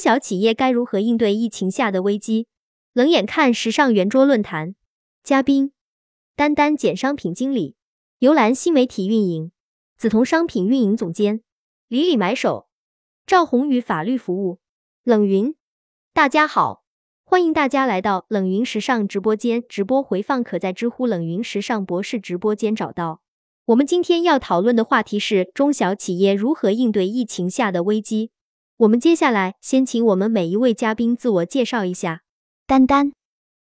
[0.00, 2.46] 小企业该如何应对疫情下的危机？
[2.94, 4.74] 冷眼看时尚圆桌论坛，
[5.22, 5.72] 嘉宾：
[6.34, 7.76] 丹丹简商品经理，
[8.20, 9.52] 游兰新媒体运营，
[9.98, 11.42] 梓潼商品运营总监，
[11.88, 12.68] 李李买手，
[13.26, 14.58] 赵宏宇法律服务，
[15.04, 15.54] 冷云。
[16.14, 16.82] 大家好，
[17.22, 23.20] 欢迎大家来到冷云时尚直播间，直播回放可在知乎冷云时尚博士直播间找到。
[23.66, 28.32] 我们今天要讨论的话题是中小企业如何应对疫情下的危机。
[28.80, 32.22] 我们接下来先请我们每一位嘉宾自我介绍一下。
[32.66, 33.12] 丹丹，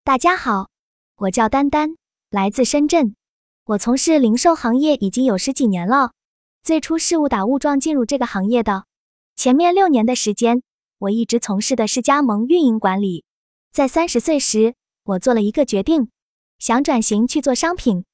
[0.03, 0.69] 大家好，
[1.17, 1.97] 我叫丹丹，
[2.31, 3.15] 来自深圳。
[3.65, 6.13] 我从事零售行业已经有十几年了，
[6.63, 8.85] 最初是误打误撞进入这个行业的。
[9.35, 10.63] 前面六年的时间，
[10.97, 13.25] 我一直从事的是加盟运营管理。
[13.71, 16.09] 在三十岁时，我做了一个决定，
[16.57, 18.05] 想转型去做商品。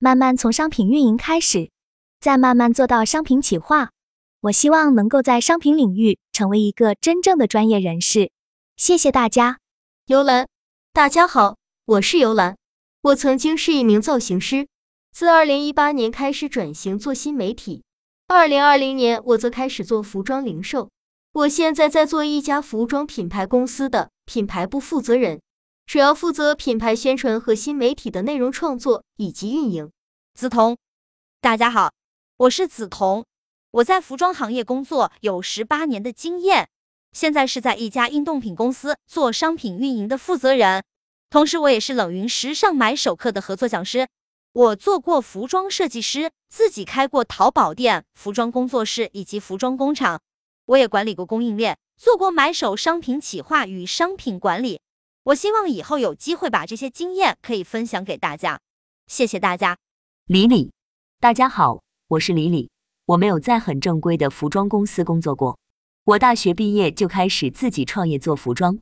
[0.00, 1.70] 慢慢从商品运营开始，
[2.18, 3.90] 再慢慢做到商品企划。
[4.42, 8.30] 我希望能够在商品领域成为一个真正的专业人士。
[8.74, 9.58] 谢谢大家。
[10.06, 10.48] 尤兰，
[10.94, 12.56] 大家好，我是尤兰。
[13.02, 14.66] 我曾经是一名造型师，
[15.12, 17.84] 自二零一八年开始转型做新媒体，
[18.28, 20.88] 二零二零年我则开始做服装零售。
[21.32, 25.42] 我现在在做一家服装品牌公司的品牌部负责人。
[25.84, 29.90] 主要负责品牌宣传和新媒体的内容创作以及运营。
[30.34, 30.76] 梓潼，
[31.42, 31.92] 大家好，
[32.38, 33.24] 我是梓潼，
[33.72, 36.68] 我在服装行业工作有十八年的经验，
[37.12, 40.82] 现在是在一家运动品公司做商品运营的负责人，
[41.30, 44.08] 同时我也是冷云时尚买手课的合作讲师。
[44.52, 50.20] 我做过服装设计师，自己开过淘宝店、服装工作室以及服装工厂，
[50.66, 54.80] 我也管理过供应链，做过买手商品企划与商品管理。
[55.22, 58.58] 我希望以后有机会把这些经验可以分享给大家，
[59.06, 59.78] 谢谢大家。
[60.26, 60.72] 李李，
[61.20, 62.68] 大家好，我是李李。
[63.10, 65.58] 我没有在很正规的服装公司工作过，
[66.04, 68.78] 我大学毕业就开始自己创业做服装，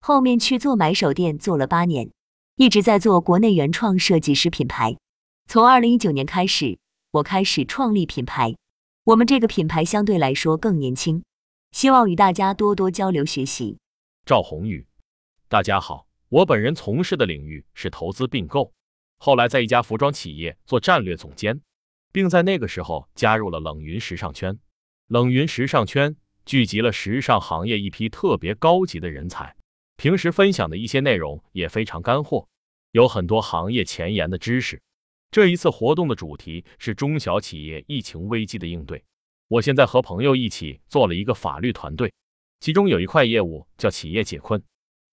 [0.00, 2.10] 后面去做买手店做了八年，
[2.56, 4.98] 一直在做国内原创设计师品牌。
[5.46, 6.78] 从二零一九年开始，
[7.12, 8.54] 我开始创立品牌。
[9.04, 11.22] 我们这个品牌相对来说更年轻，
[11.72, 13.78] 希望与大家多多交流学习。
[14.26, 14.86] 赵宏宇。
[15.48, 18.74] 大家好，我本人从事的领域是投资并购，
[19.16, 21.62] 后来在一家服装企业做战略总监，
[22.12, 24.58] 并在那个时候加入了冷云时尚圈。
[25.08, 29.56] 冷云时尚圈聚集了时尚行业一批特别高级的人才，
[29.96, 32.48] 平时分享的一些内容也非常干货，
[32.92, 34.80] 有很多行业前沿的知识。
[35.30, 39.02] 这一次活动的主题是中小企业疫情危机的应对。
[39.48, 42.12] 我现在和朋友一起做了一个法律团队，
[42.60, 44.62] 其中有一块业务叫企业解困。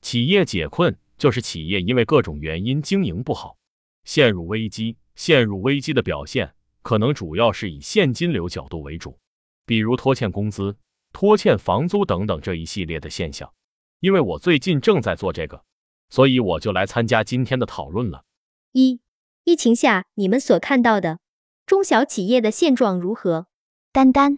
[0.02, 3.58] 企业解困就是企业因为各种原因经营不好，
[4.06, 4.98] 陷入危机。
[5.16, 6.54] 陷入危机的表现
[6.88, 9.20] 可能主要是以现金流角度为主，
[9.66, 10.78] 比如拖欠工资、
[11.12, 13.52] 拖欠房租等等这一系列的现象。
[14.00, 15.66] 因为我最近正在做这个，
[16.10, 18.24] 所以我就来参加今天的讨论了。
[18.72, 19.02] 一、
[19.44, 21.20] 疫情下你们所看到的
[21.66, 23.48] 中小企业的现状如何？
[23.92, 24.38] 丹丹，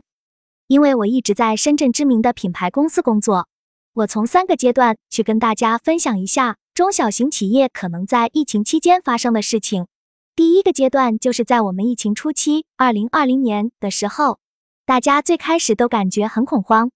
[0.66, 3.47] 因为我一直在深圳知名的品牌公司工作。
[3.93, 9.85] 我从三个阶段去跟大家分享一下中小型企业可能在疫情期间发生的事情。
[10.39, 14.39] 第一个阶段就是在我们疫情初期，二零二零年的时候，
[14.85, 16.91] 大家最开始都感觉很恐慌，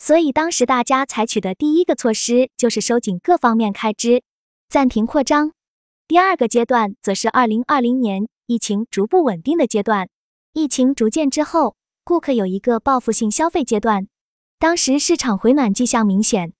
[0.00, 4.24] 所以当时大家采取的第一个措施就是收紧各方面开支，
[4.68, 5.52] 暂停扩张。
[6.08, 10.08] 第二个阶段则是二零二零年疫情逐步稳定的阶段，
[10.52, 14.08] 疫情逐渐之后，顾客有一个报复性消费阶段。
[14.58, 16.52] 当时市场回暖迹象明显，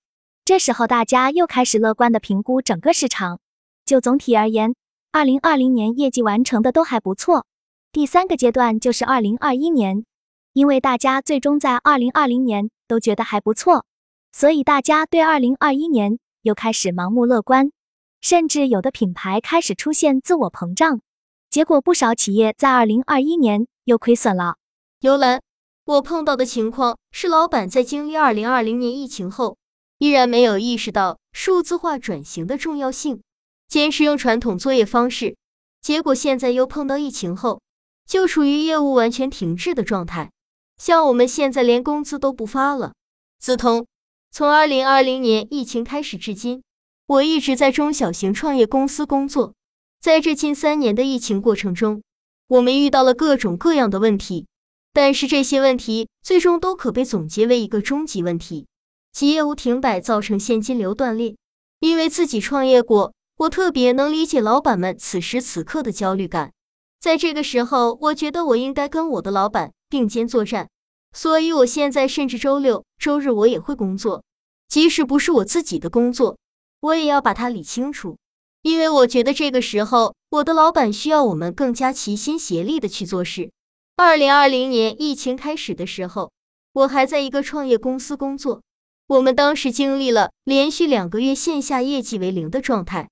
[0.45, 3.41] 这时候大家又开始乐观的评估整个市场。
[3.85, 4.77] 就总体而言，
[5.11, 7.47] 二零二零年业绩完成的都还不错。
[7.93, 10.05] 第三个阶段就是二零二一年，
[10.53, 13.85] 因为大家最终在二零二零年都觉得还不错，
[14.33, 17.73] 所以大家对二零二一年又开始盲目乐观，
[18.21, 21.01] 甚至有的品牌开始出现自我膨胀，
[21.49, 24.57] 结果不少企业在二零二一年又亏损了。
[25.01, 25.41] 游兰。
[25.87, 29.57] 我碰到的情况是，老板在经历二零二零年疫情后，
[29.97, 33.23] 依然没有意识到数字化转型的重要性，
[33.69, 35.37] 坚持用传统作业方式，
[35.83, 37.61] 结果现在又碰到疫情后，
[38.07, 40.31] 就处于业务完全停滞的状态。
[40.79, 42.95] 像我们现在连工资都不发了。
[43.39, 43.85] 梓潼，
[44.31, 46.63] 从二零二零年疫情开始至今，
[47.07, 49.53] 我一直在中小型创业公司工作，
[50.01, 52.03] 在这近三年的疫情过程中，
[52.49, 54.47] 我们遇到了各种各样的问题。
[54.95, 58.67] 但是这些问题最终都可被总结为一个终极问题，
[59.13, 61.37] 即业务停摆造成现金流断裂。
[61.81, 66.53] 因为自己创业过，我特别能理解老板们此时此刻的焦虑感。
[66.99, 70.69] 在这个时候，我觉得我应该跟我的老板并肩作战，
[71.13, 74.25] 所以我现在甚至周六周日我也会工作。
[74.69, 76.37] 即使不是我自己的工作，
[76.81, 78.19] 我也要把它理清楚。
[78.63, 83.53] 因为我觉得这个时候，我的老板需要我们更加齐心协力的去做事。
[83.97, 86.33] 二零二零年疫情开始的时候，
[86.73, 88.63] 我还在一个创业公司工作，
[89.07, 93.09] 我们当时经历了连续两个月线下业绩为零的状态。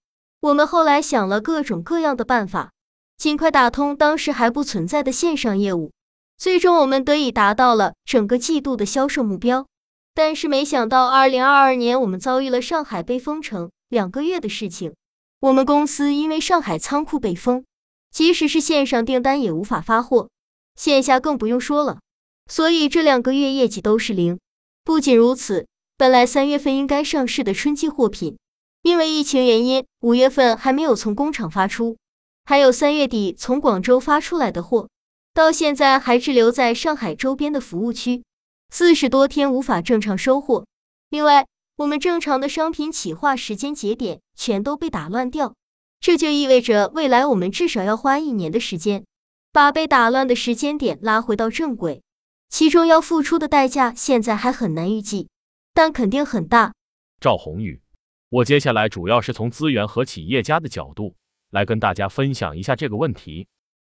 [0.47, 2.71] 我们后来想了各种各样的办法，
[3.17, 5.91] 尽快打通当时还不存在的线上业务，
[6.39, 9.67] 最终我们得以达到了整个季度的销售目标。
[10.15, 14.95] 但是没想到，二零二二年我们遭遇了上海被封城两个月的事情。
[15.41, 17.65] 我们公司因为上海仓库被封，
[18.13, 20.29] 即使是线上订单也无法发货，
[20.77, 21.99] 线下更不用说了。
[22.49, 24.39] 所以这两个月业绩都是零。
[24.85, 25.67] 不仅如此，
[25.99, 28.39] 本来三月份应该上市的春季货品，
[28.87, 31.97] 因为疫情原因，五月份还没有从工厂发出，
[32.45, 34.89] 还有三月底从广州发出来的货，
[35.35, 38.23] 到现在还滞留在上海周边的服务区，
[38.71, 40.65] 四十多天无法正常收货。
[41.11, 41.49] 另外，
[41.79, 45.57] 我们正常的商品企划时间节点全都被打乱掉，
[45.99, 49.05] 这就意味着未来我们至少要花一年的时间，
[49.51, 52.01] 把被打乱的时间点拉回到正轨，
[52.49, 55.29] 其中要付出的代价现在还很难预计，
[55.75, 56.73] 但肯定很大。
[57.21, 57.83] 赵宏宇，
[58.29, 61.17] 我接下来主要是从资源和企业家的角度
[61.51, 63.47] 来跟大家分享一下这个问题。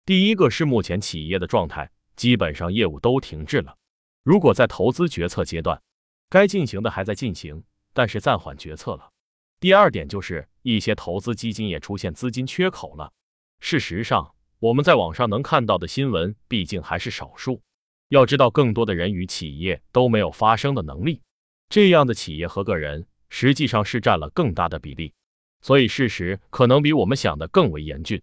[0.06, 3.78] 第一个是目前企业的状态，基本上业务都停滞了。
[4.24, 5.82] 如果在投资决策阶段，
[6.30, 7.64] 该进行的还在进行。
[7.98, 9.10] 但是暂缓决策了。
[9.58, 13.14] 第二点就是一些投资基金也出现资金缺口了。
[13.62, 17.62] 事实上，我们在网上能看到的新闻毕竟还是少数。
[18.10, 21.22] 要知道，更多的人与企业都没有发声的能力，
[21.70, 25.13] 这样的企业和个人实际上是占了更大的比例。
[25.62, 28.22] 所以事实可能比我们想的更为严峻。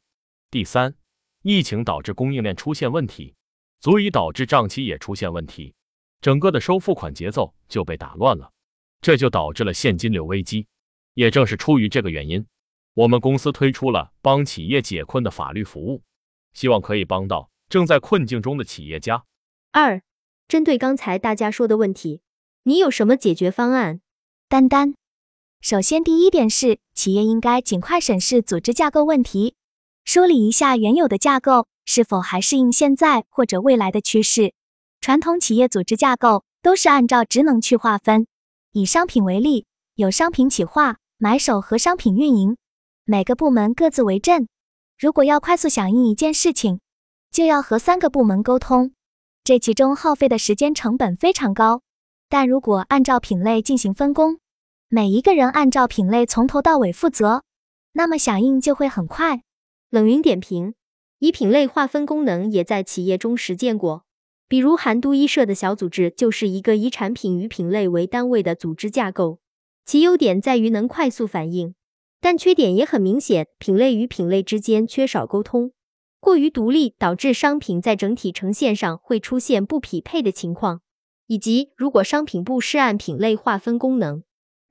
[0.51, 0.95] 第三，
[1.43, 3.35] 疫情导致供应链出现问题，
[3.81, 5.75] 足以导致账期也出现问题，
[6.21, 8.53] 整个的收付款节奏就被打乱了。
[9.01, 10.67] 这就导致了现金流危机。
[11.15, 12.47] 也正是出于这个原因，
[12.95, 16.03] 我们公司推出了帮企业解困的法律服务，
[16.55, 19.25] 希望可以帮到正在困境中的企业家。
[19.73, 20.03] 二，
[20.47, 22.23] 针对刚才大家说的问题，
[22.63, 24.01] 你有什么解决方案？
[24.53, 24.93] 丹丹，
[25.63, 29.55] 首先第一点是，企业应该尽快审视组织架构问题，
[30.05, 34.53] 梳理一下原有的架构是否还适应现在或者未来的趋势。
[35.01, 38.27] 传统企业组织架构都是按照职能去划分。
[38.73, 39.65] 以商品为例，
[39.95, 42.59] 有商品企划、买手和商品运营，
[43.07, 44.47] 每个部门各自为政。
[44.99, 46.79] 如果要快速响应一件事情，
[47.31, 48.93] 就要和三个部门沟通，
[49.45, 51.81] 这其中耗费的时间成本非常高。
[52.29, 54.39] 但如果按照品类进行分工，
[54.95, 57.45] 每一个人按照品类从头到尾负责，
[57.95, 59.43] 那么响应就会很快。
[59.89, 60.75] 冷云点评：
[61.19, 64.05] 以品类划分功能也在企业中实践过。
[64.47, 69.39] 比如韩都衣舍的小组织就是一个以产品与品类为单位的组织架构，
[69.87, 71.75] 其优点在于能快速反应，
[72.21, 75.73] 但缺点也很明显，品类与品类之间缺少沟通，
[76.21, 80.83] 过于独立，导致商品在整体呈现上会出现不匹配的情况，
[81.29, 84.23] 以及如果商品部是按品类划分功能，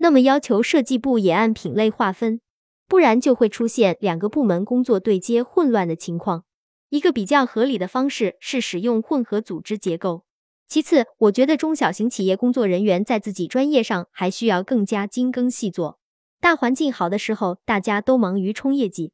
[0.01, 2.41] 那么要求设计部也按品类划分，
[2.87, 6.43] 不然就会出现两个部门工作对接混乱的情况。
[6.89, 10.23] 一个比较合理的方式是使用混合组织结构。
[10.67, 15.99] 其次，我觉得中小型企业工作人员在自己专业上还需要更加精耕细作。
[16.39, 19.11] 大环境好的时候，大家都忙于冲业绩；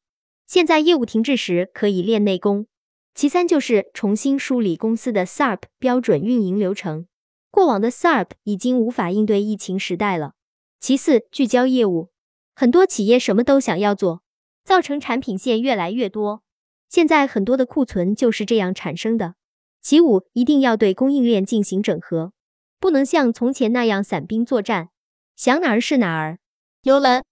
[0.47, 2.67] 现在业务停滞时，可以练内功。
[3.13, 7.07] 其三就是重新梳理公司的 SARP 标准运营流程。
[7.51, 10.35] 过往的 SARP 已经无法应对疫情时代了。
[10.79, 12.11] 其四，聚焦业务。
[12.55, 14.21] 很多企业什么都想要做，
[14.63, 16.43] 造成产品线越来越多。
[16.89, 19.35] 现在很多的库存就是这样产生的。
[19.81, 22.33] 其五，一定要对供应链进行整合，
[22.79, 24.89] 不能像从前那样散兵作战，
[25.35, 26.39] 想哪儿是哪儿。
[26.83, 27.23] 游兰，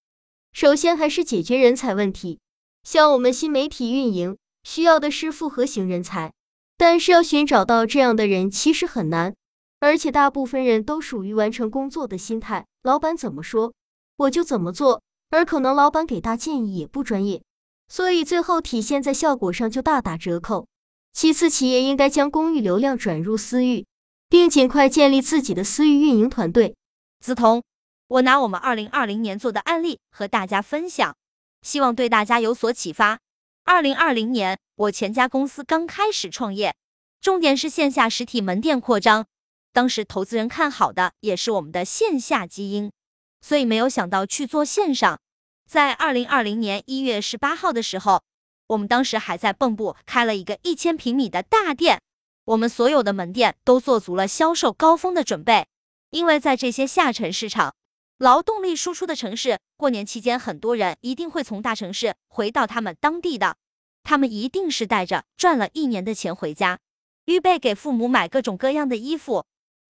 [0.52, 2.40] 首先还是解决人才问题。
[2.84, 6.34] 像我们新媒体运营需要的是复合型人才，
[6.78, 9.36] 但是要寻找到这样的人其实很难，
[9.86, 13.72] 而且大部分人都属于完成工作的心态，老板怎么说
[14.18, 17.44] 我就怎么做，而可能老板给大建议也不专业。
[17.88, 20.68] 所以最后体现在效果上就大打折扣。
[21.13, 23.86] 其次，企业应该将公域流量转入私域，
[24.27, 26.75] 并尽快建立自己的私域运营团队。
[27.24, 27.62] 梓潼，
[28.08, 31.15] 我拿我们二零二零年做的案例和大家分享，
[31.62, 33.20] 希望对大家有所启发。
[33.63, 36.74] 二零二零年，我前家公司刚开始创业，
[37.22, 39.27] 重点是线下实体门店扩张。
[39.75, 42.89] 当时投资人看好的也是我们的线下基因，
[43.41, 45.20] 所以没有想到去做线上。
[45.70, 48.24] 在二零二零年一月十八号的时候，
[48.67, 52.01] 我们当时还在蚌埠开了一个一千平米的大店，
[52.46, 55.67] 我们所有的门店都做足了销售高峰的准备，
[56.12, 57.75] 因为在这些下沉市场，
[58.17, 63.58] 劳动力输出的城市，过年期间很多人一定会从大城市回到他们当地的，
[64.03, 66.79] 他们一定是带着赚了一年的钱回家，
[67.25, 69.44] 预备给父母买各种各样的衣服，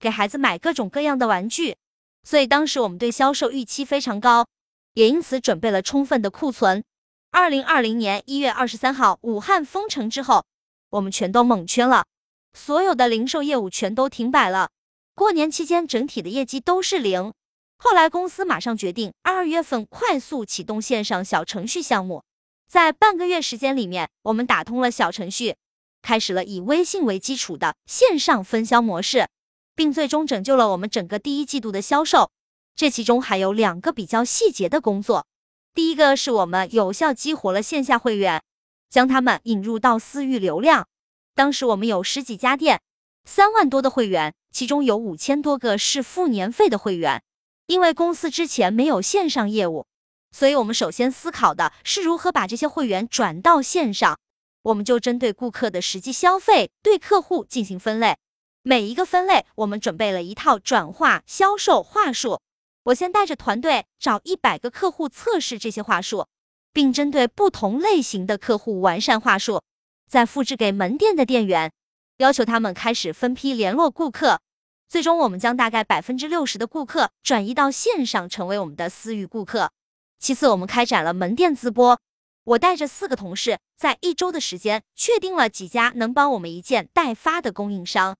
[0.03, 1.77] 给孩子买各种各样的玩具。
[2.25, 4.45] 所以当时我们对销售预期非常高，
[4.95, 6.83] 也因此准备了充分的库存。
[7.31, 10.43] 二零二零年一月二十三号，武汉封城之后，
[10.89, 12.05] 我们全都蒙圈了，
[12.53, 14.69] 所有的零售业务全都停摆了。
[15.15, 17.31] 过年期间整体的业绩都是零。
[17.77, 22.23] 后来公司马上决定二月份快速启动线上小程序项目，
[22.67, 25.55] 在半个月时间里面，我们打通了小程序，
[26.01, 29.27] 开始了以微信为基础的线上分销模式。
[29.75, 32.31] 并最终拯救了我们整个第一季度的销售。
[32.75, 35.27] 这其中还有两个比较细节的工作。
[35.73, 38.41] 第一个是我们有效激活了线下会员，
[38.89, 40.87] 将他们引入到私域流量。
[41.35, 42.81] 当时我们有十几家店，
[43.25, 47.23] 三万多的会员，其中有五千多个是付年费的会员。
[47.67, 49.87] 因为公司之前没有线上业务，
[50.31, 54.19] 所以我们首先思考的是如何把这些会员转到线上。
[54.63, 58.17] 我们就针对顾客的实际消费，对客户进行分类。
[58.65, 62.39] 每一个分类，我们准备了一套转化销售话术。
[62.83, 66.27] 我先带着团队找一百个客户测试这些话术，
[66.71, 69.61] 并针对不同类型的客户完善话术，
[70.09, 71.73] 再复制给门店的店员，
[72.19, 74.39] 要求他们开始分批联络顾客。
[74.87, 79.71] 最终，我们将大概百分之六十的顾客转移到线上，成为我们的私域顾客。
[80.19, 81.99] 其次，我们开展了门店自播。
[82.45, 88.15] 我带着四个同事，在一周的时间，确定了几家能帮我们一件代发的供应商。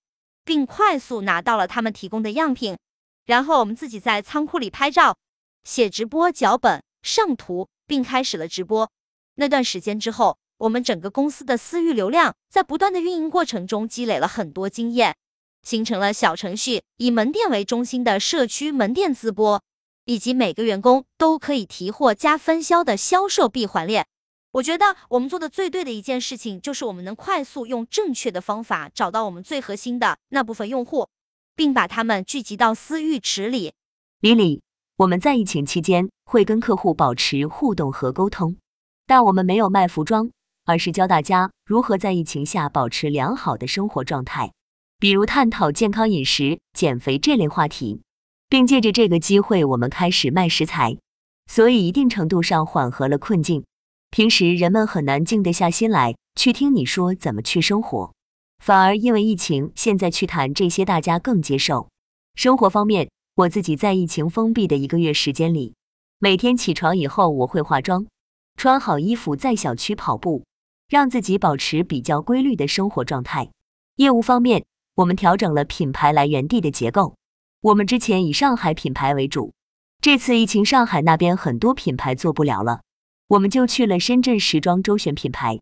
[0.46, 2.78] 并快速拿到了他们提供的样品，
[3.26, 5.18] 然后我们自己在仓库里拍照、
[5.64, 8.90] 写直播脚本、上图，并开始了直播。
[9.36, 15.16] 那段时间之后，我们整个公司的私域流量在不断的运营过程中积累了很多经验，
[15.64, 19.62] 形成了小程序以门店为中心的社区门店自播，
[20.06, 24.06] 以及每个员工都可以提货加分销的销售闭环链。
[24.54, 31.08] 我觉得我们做的最对的一件事情，就是我们能快速用正确的方法找到我们最核心的那部分用户，
[31.56, 33.74] 并把他们聚集到私域池里。
[34.20, 34.62] 李李，
[34.98, 38.56] 我们在疫情期间会跟客户保持互动和沟通，
[39.08, 40.30] 但我们没有卖服装，
[40.66, 44.54] 而是教大家如何在疫情下保持良好的生活状态，
[45.00, 48.04] 比如探讨健康饮食、减肥这类话题，
[48.48, 50.96] 并借着这个机会，我们开始卖食材，
[51.48, 53.64] 所以一定程度上缓和了困境。
[54.14, 58.14] 平时人们很难静得下心来去听你说怎么去生活，
[58.64, 61.90] 反而因为疫情，现在去谈这些大家更接受。
[62.36, 65.74] 生活方面，我自己在疫情封闭的一个月时间里，
[66.20, 68.06] 每天起床以后我会化妆，
[68.56, 70.44] 穿好衣服在小区跑步，
[70.88, 73.50] 让自己保持比较规律的生活状态。
[73.96, 74.64] 业务方面，
[74.98, 77.16] 我们调整了品牌来源地的结构，
[77.62, 79.54] 我们之前以上海品牌为主，
[80.00, 82.82] 这次疫情上海那边很多品牌做不了了。
[83.28, 85.60] 我们就去了深圳时装周选品牌。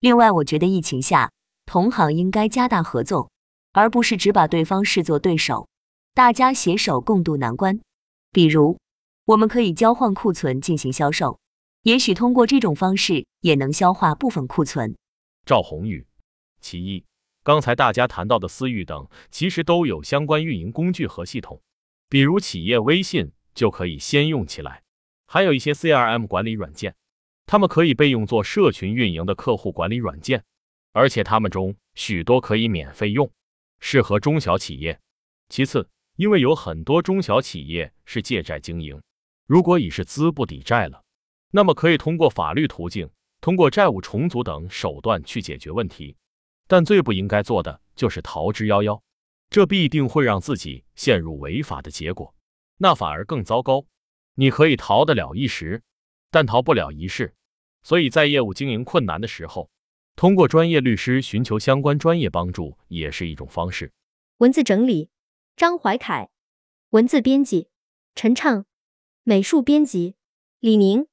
[0.00, 1.30] 另外，我觉得疫情下
[1.64, 3.30] 同行应该加大合作，
[3.72, 5.68] 而不是只把对方视作对手，
[6.12, 7.80] 大家携手共度难关。
[8.30, 8.78] 比如，
[9.26, 11.38] 我们可以交换库存进行销售，
[11.84, 14.94] 也许通过这种方式也能消化部分库存。
[15.46, 16.06] 赵宏宇，
[16.60, 17.04] 其一，
[17.42, 21.62] 刚才大家谈到的私域等，其实都有相关运营工具和系统，
[22.08, 24.82] 比如企业微信就可以先用起来，
[25.26, 26.94] 还有一些 CRM 管理软件。
[27.46, 30.42] 他们可以被用作社群运营的客户管理软件，
[30.92, 33.30] 而且他们中许多可以免费用，
[33.80, 34.98] 适合中小企业。
[35.48, 39.00] 其次，因为有很多中小企业是借债经营，
[39.46, 41.02] 如果已是资不抵债了，
[41.50, 43.08] 那么可以通过法律途径，
[43.40, 46.16] 通过债务重组等手段去解决问题。
[46.66, 48.98] 但最不应该做的就是逃之夭夭，
[49.50, 52.34] 这必定会让自己陷入违法的结果，
[52.78, 53.84] 那反而更糟糕。
[54.36, 55.82] 你可以逃得了一时。
[56.34, 57.32] 但逃不了一世，
[57.84, 59.70] 所以在业务经营困难的时候，
[60.16, 63.92] 通过专业律师寻求相关专业帮助也是一种方式。
[64.38, 65.10] 文字整理：
[65.54, 66.30] 张怀凯，
[66.90, 67.68] 文字编辑：
[68.16, 68.66] 陈畅，
[69.22, 70.16] 美术编辑：
[70.58, 71.06] 李宁。